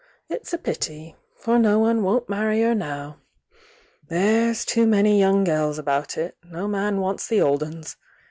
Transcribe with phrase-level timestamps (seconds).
[0.29, 3.17] It's a pity!— for no one won't marry her now.
[4.07, 7.97] There's too many young gels about,— no man wants the old 'uns.